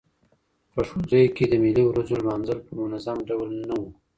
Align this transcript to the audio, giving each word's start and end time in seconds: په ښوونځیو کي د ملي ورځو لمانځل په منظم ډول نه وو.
په 0.73 0.81
ښوونځیو 0.87 1.33
کي 1.35 1.43
د 1.49 1.53
ملي 1.63 1.83
ورځو 1.87 2.13
لمانځل 2.21 2.59
په 2.67 2.71
منظم 2.81 3.17
ډول 3.29 3.49
نه 3.69 3.75
وو. 3.79 3.89